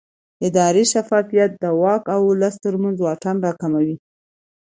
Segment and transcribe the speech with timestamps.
[0.47, 3.95] اداري شفافیت د واک او ولس ترمنځ واټن راکموي